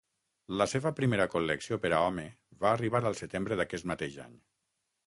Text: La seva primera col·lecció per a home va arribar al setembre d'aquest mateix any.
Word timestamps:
La 0.61 0.65
seva 0.71 0.91
primera 0.99 1.27
col·lecció 1.33 1.79
per 1.85 1.91
a 1.99 2.01
home 2.07 2.27
va 2.65 2.73
arribar 2.73 3.05
al 3.13 3.21
setembre 3.21 3.63
d'aquest 3.63 3.91
mateix 3.95 4.23
any. 4.27 4.39